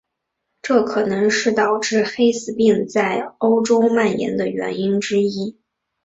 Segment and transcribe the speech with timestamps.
[0.63, 5.59] 这可能是导致黑死病在欧洲蔓延的原因之一。